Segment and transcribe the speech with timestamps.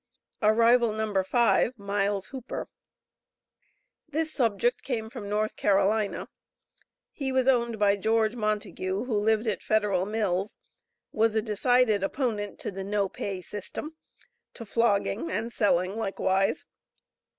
[0.41, 1.21] Arrival No.
[1.23, 1.77] 5.
[1.77, 2.67] Miles Hooper.
[4.09, 6.27] This subject came from North Carolina;
[7.11, 10.57] he was owned by George Montigue, who lived at Federal Mills,
[11.11, 13.95] was a decided opponent to the no pay system,
[14.55, 16.65] to flogging, and selling likewise.